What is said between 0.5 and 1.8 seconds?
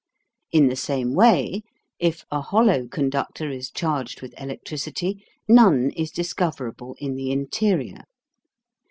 In the same way